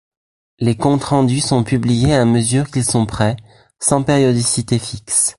Les 0.57 0.75
comptes 0.75 1.03
rendus 1.03 1.41
sont 1.41 1.63
publiés 1.63 2.15
à 2.15 2.25
mesure 2.25 2.71
qu'ils 2.71 2.83
sont 2.85 3.05
prêts, 3.05 3.37
sans 3.79 4.01
périodicité 4.01 4.79
fixe. 4.79 5.29